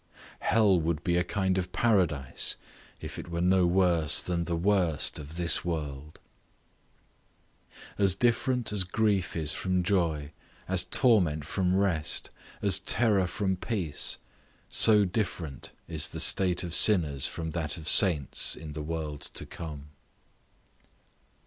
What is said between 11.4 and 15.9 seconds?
from rest, as terror from peace; so different